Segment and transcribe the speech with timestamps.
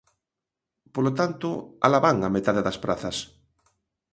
[0.93, 1.49] Polo tanto,
[1.85, 3.17] alá van a metade das prazas.